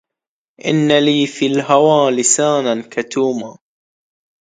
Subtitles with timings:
[0.65, 3.57] إن لي في الهوى لسانا كتوما